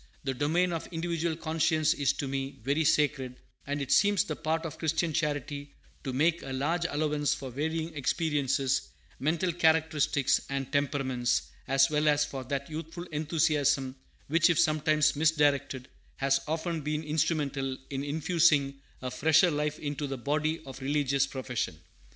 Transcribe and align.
The 0.23 0.33
domain 0.33 0.73
of 0.73 0.87
individual 0.87 1.35
conscience 1.35 1.93
is 1.93 2.11
to 2.13 2.27
me 2.27 2.59
very 2.63 2.83
sacred; 2.83 3.35
and 3.67 3.83
it 3.83 3.91
seems 3.91 4.23
the 4.23 4.35
part 4.35 4.65
of 4.65 4.79
Christian 4.79 5.13
charity 5.13 5.75
to 6.03 6.11
make 6.11 6.41
a 6.41 6.51
large 6.51 6.87
allowance 6.89 7.35
for 7.35 7.51
varying 7.51 7.93
experiences; 7.95 8.89
mental 9.19 9.53
characteristics, 9.53 10.41
and 10.49 10.71
temperaments, 10.71 11.43
as 11.67 11.91
well 11.91 12.07
as 12.07 12.25
for 12.25 12.43
that 12.45 12.67
youthful 12.67 13.03
enthusiasm 13.11 13.95
which, 14.27 14.49
if 14.49 14.57
sometimes 14.57 15.15
misdirected, 15.15 15.87
has 16.15 16.39
often 16.47 16.81
been 16.81 17.03
instrumental 17.03 17.77
in 17.91 18.03
infusing 18.03 18.81
a 19.03 19.11
fresher 19.11 19.51
life 19.51 19.77
into 19.77 20.07
the 20.07 20.17
body 20.17 20.61
of 20.65 20.81
religious 20.81 21.27
profession. 21.27 21.79